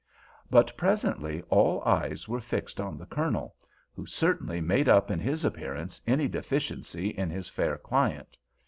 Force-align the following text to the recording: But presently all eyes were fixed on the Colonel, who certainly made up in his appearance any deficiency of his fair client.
But 0.49 0.75
presently 0.75 1.43
all 1.51 1.83
eyes 1.85 2.27
were 2.27 2.39
fixed 2.41 2.81
on 2.81 2.97
the 2.97 3.05
Colonel, 3.05 3.55
who 3.95 4.07
certainly 4.07 4.59
made 4.59 4.89
up 4.89 5.11
in 5.11 5.19
his 5.19 5.45
appearance 5.45 6.01
any 6.07 6.27
deficiency 6.27 7.15
of 7.19 7.29
his 7.29 7.49
fair 7.49 7.77
client. 7.77 8.35